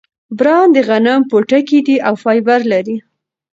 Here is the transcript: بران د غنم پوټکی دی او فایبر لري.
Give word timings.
بران 0.37 0.67
د 0.75 0.77
غنم 0.87 1.21
پوټکی 1.29 1.79
دی 1.87 1.95
او 2.07 2.13
فایبر 2.23 2.59
لري. 2.71 2.95